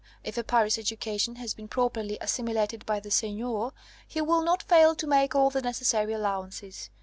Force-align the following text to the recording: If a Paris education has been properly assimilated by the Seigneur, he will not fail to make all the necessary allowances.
If 0.23 0.35
a 0.35 0.43
Paris 0.43 0.79
education 0.79 1.35
has 1.35 1.53
been 1.53 1.67
properly 1.67 2.17
assimilated 2.19 2.87
by 2.87 2.99
the 2.99 3.11
Seigneur, 3.11 3.71
he 4.07 4.19
will 4.19 4.41
not 4.41 4.63
fail 4.63 4.95
to 4.95 5.05
make 5.05 5.35
all 5.35 5.51
the 5.51 5.61
necessary 5.61 6.13
allowances. 6.13 6.89